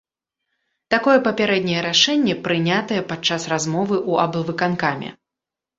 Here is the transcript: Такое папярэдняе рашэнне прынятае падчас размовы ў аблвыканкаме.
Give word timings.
Такое 0.93 1.17
папярэдняе 1.27 1.81
рашэнне 1.89 2.35
прынятае 2.49 3.01
падчас 3.13 3.41
размовы 3.55 3.95
ў 4.09 4.13
аблвыканкаме. 4.27 5.09